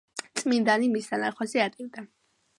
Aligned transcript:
წმინდანი 0.39 0.89
მის 0.95 1.11
დანახვაზე 1.13 1.63
ატირდა. 1.67 2.07